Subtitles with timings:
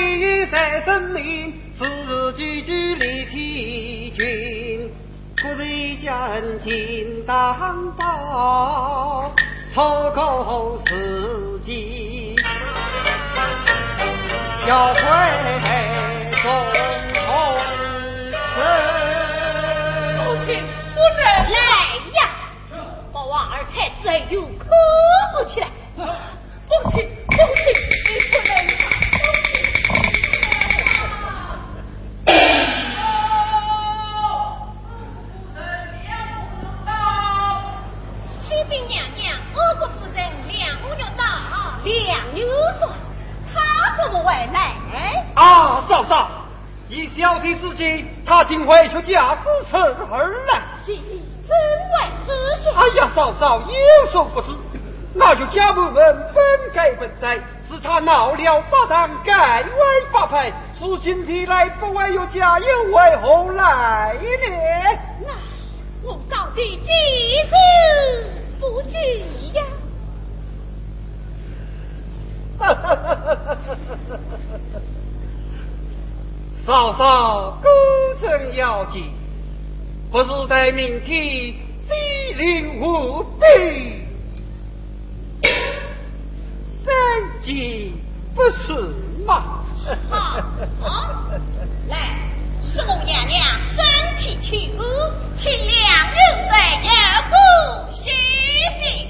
[0.00, 1.22] 雷雨三声是
[1.78, 3.28] 自己句句连
[4.16, 4.90] 君。
[5.36, 5.64] 不是
[6.02, 6.10] 将
[6.64, 9.30] 军当道，
[9.74, 12.34] 错过时机，
[14.66, 15.00] 要会
[16.42, 16.44] 中
[17.12, 17.28] 空。
[20.16, 20.48] 父亲
[20.94, 21.54] 不来
[22.16, 22.18] 呀！
[23.12, 24.64] 国王二太子又哭
[25.46, 25.66] 起来。
[61.02, 64.98] 今天来不为有家，又为何来呢？
[65.26, 65.32] 那
[66.02, 66.92] 我到底几
[67.48, 67.54] 时
[68.60, 68.96] 不惧
[69.54, 69.64] 呀？
[72.58, 74.39] 哈哈哈哈哈哈！
[76.70, 77.68] 嫂嫂，孤
[78.22, 79.10] 正要紧，
[80.08, 81.52] 不是待明天
[81.88, 84.06] 机灵无比，
[86.86, 86.94] 三
[87.42, 87.92] 计
[88.36, 88.72] 不是
[89.26, 89.64] 吗？
[90.80, 91.24] 好，
[91.88, 92.30] 来，
[92.62, 93.44] 是我娘娘
[93.74, 93.84] 身
[94.20, 94.86] 体虚弱，
[95.40, 96.88] 请两人在要
[97.28, 97.34] 不
[97.92, 98.12] 息
[98.80, 99.09] 息。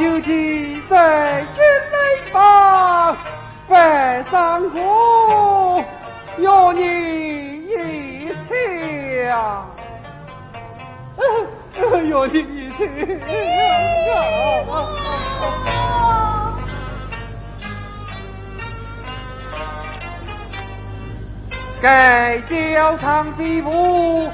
[0.00, 1.96] 有其在军内
[2.32, 3.16] 帮
[3.68, 5.82] 拜上过，
[6.38, 6.82] 要你
[7.66, 9.66] 一枪，
[12.08, 12.78] 要你一枪。
[21.80, 24.30] 该交场比武，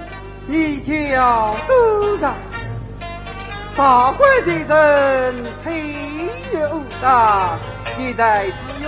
[0.46, 2.32] 你叫都在。
[3.76, 4.24] 大会
[4.66, 4.74] 的
[5.24, 5.82] 人配
[6.52, 7.58] 有大，
[7.98, 8.52] 一代之
[8.84, 8.86] 勇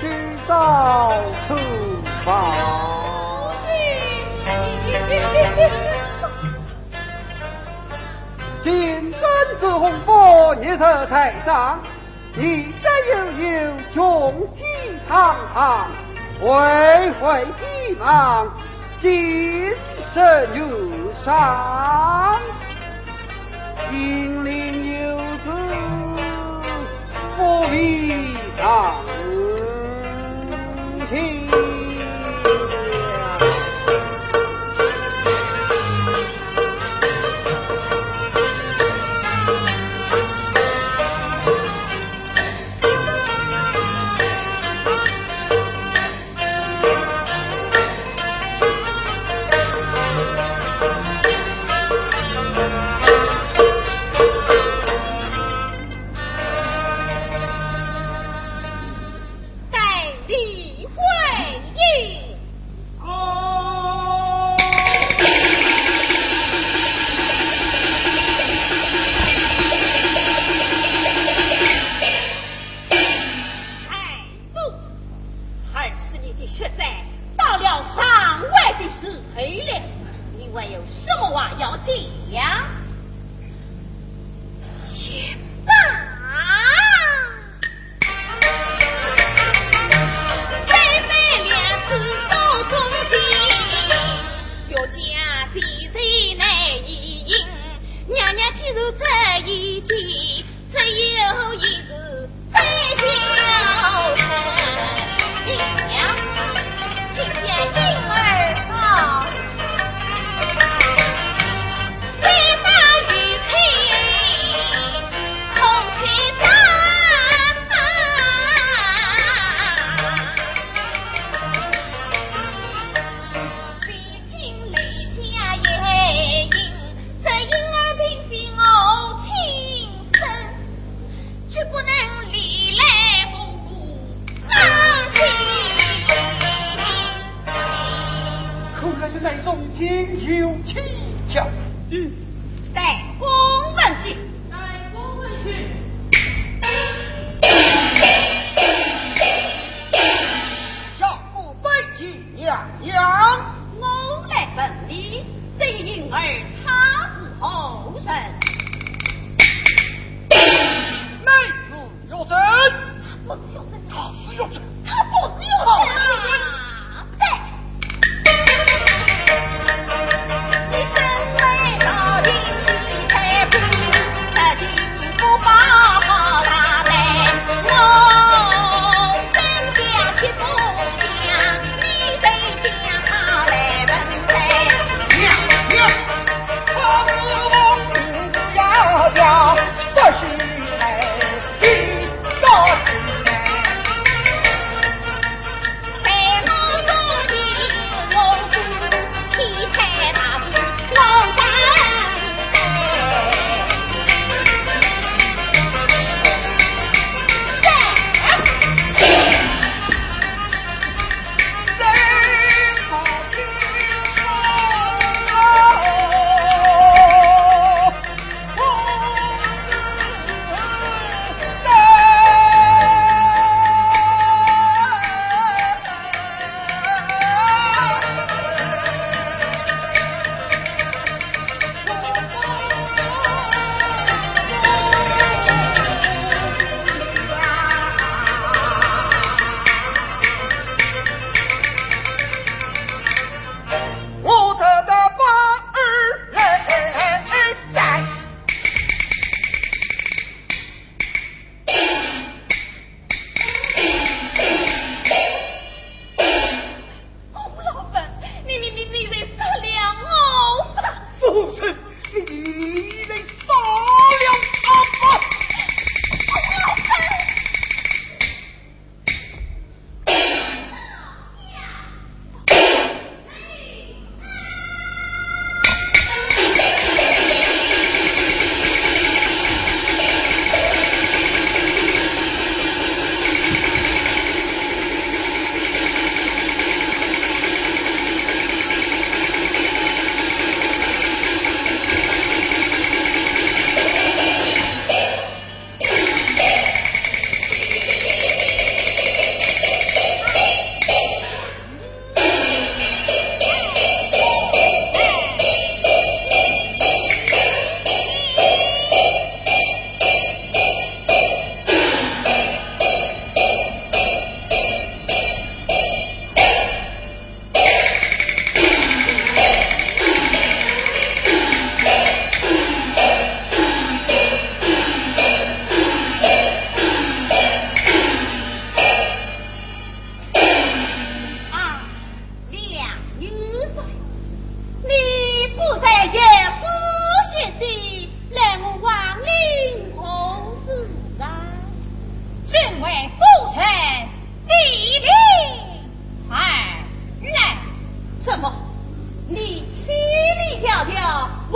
[0.00, 0.08] 去
[0.46, 1.12] 早
[1.48, 1.56] 出
[2.24, 2.54] 发。
[8.62, 9.20] 金山
[9.58, 11.80] 之红波，夜色太长，
[12.36, 14.62] 一再悠悠，雄体
[15.08, 15.88] 堂堂。
[16.40, 16.46] 恢
[17.20, 18.46] 恢急忙，
[19.00, 19.74] 精
[20.14, 22.38] 神如上，
[23.90, 25.50] 金陵游子
[27.36, 29.04] 不必当。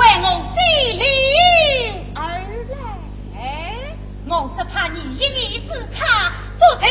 [0.00, 0.26] 为我
[0.56, 0.58] 接
[0.94, 1.04] 灵
[2.14, 2.20] 而
[3.34, 3.36] 来，
[4.26, 6.88] 我只怕你一念之差不成。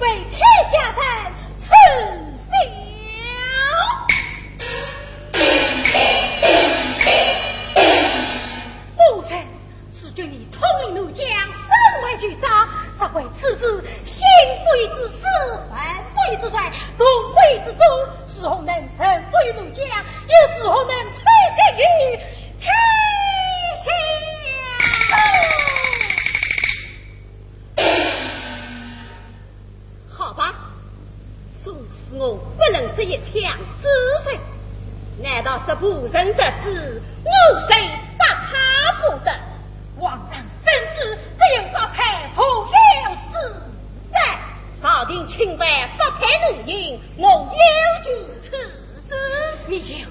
[0.00, 0.47] 北天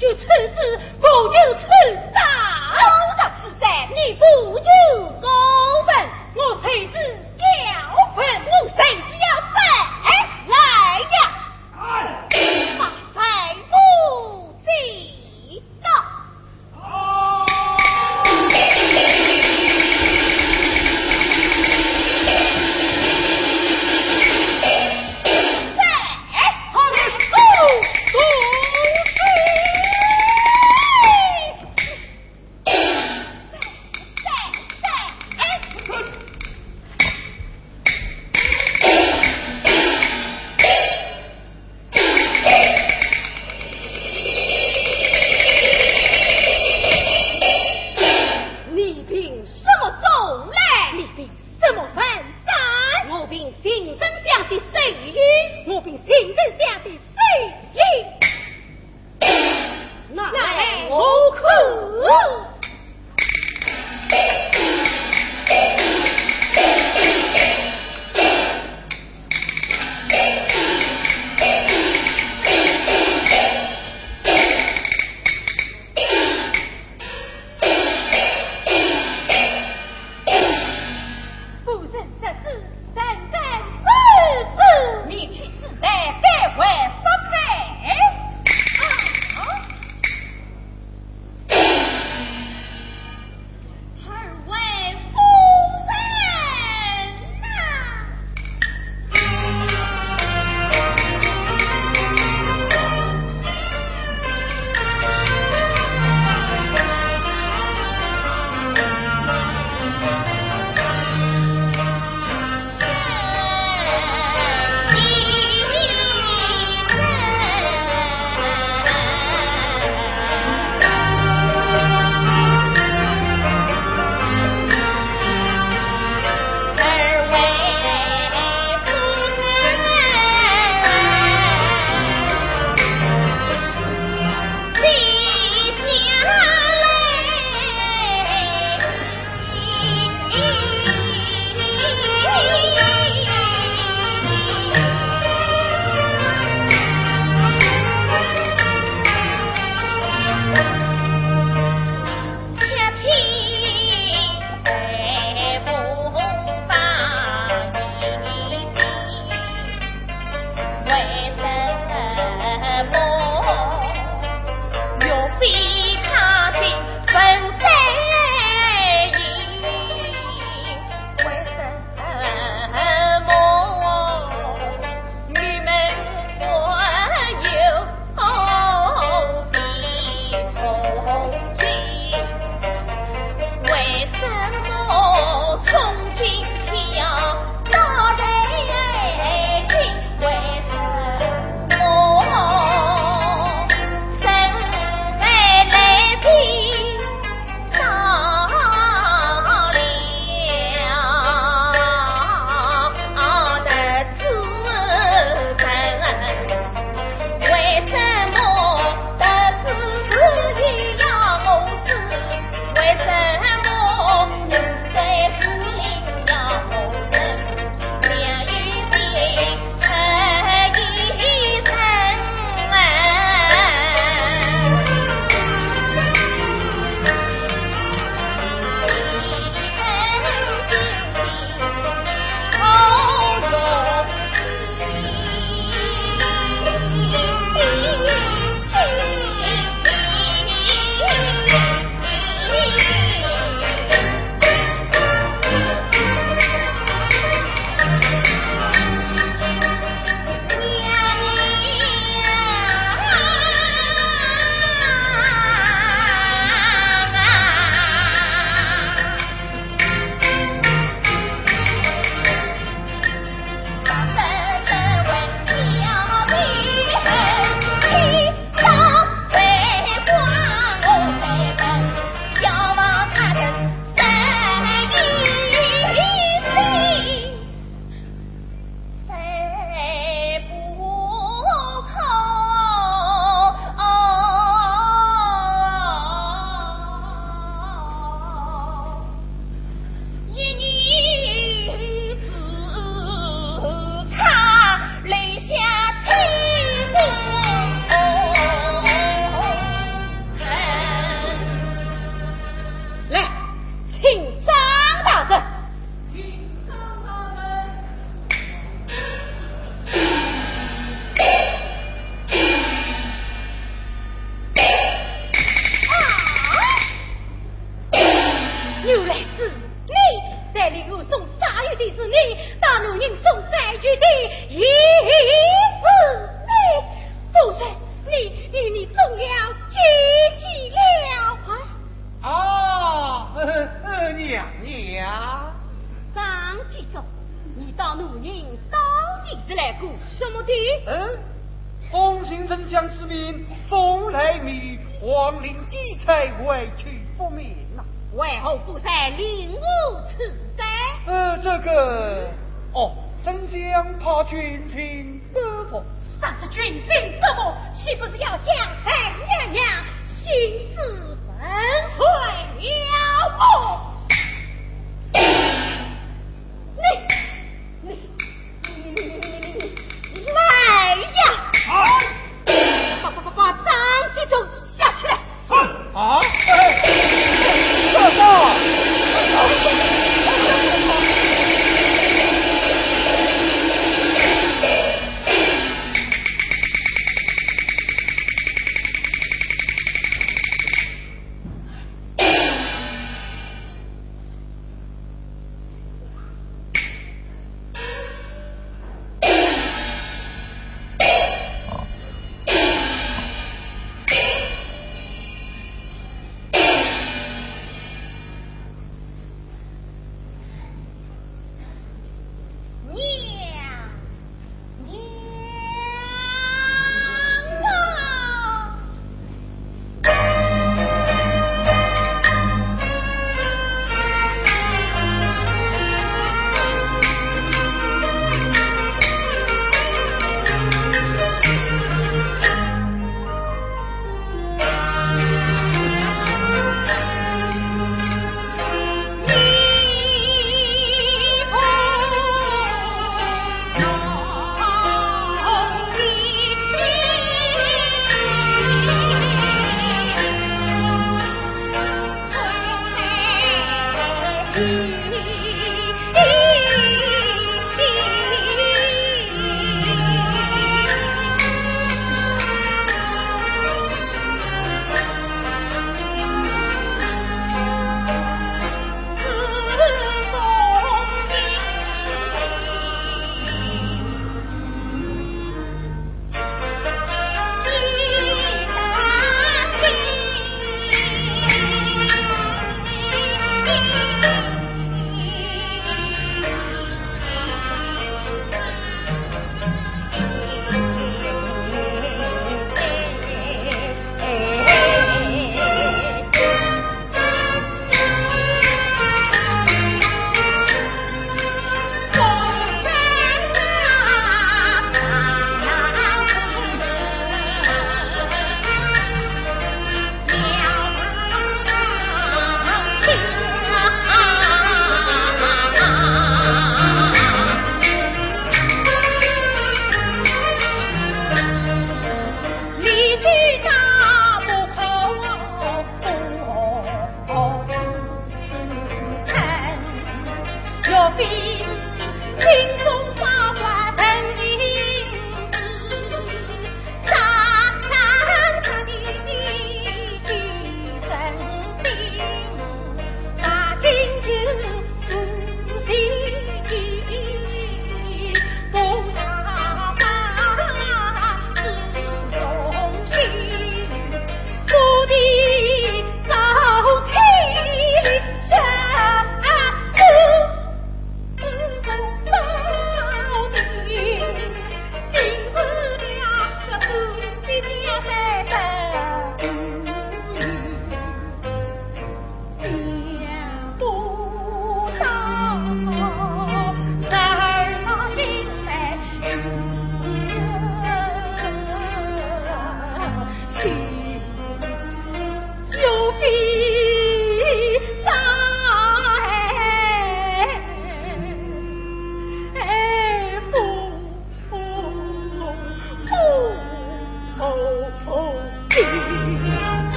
[0.00, 1.99] 就此事不就此